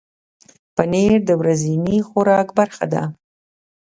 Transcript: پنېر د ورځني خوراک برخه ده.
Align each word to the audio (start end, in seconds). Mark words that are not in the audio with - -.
پنېر 0.75 1.13
د 1.29 1.31
ورځني 1.41 1.97
خوراک 2.07 2.47
برخه 2.59 2.85
ده. 2.93 3.03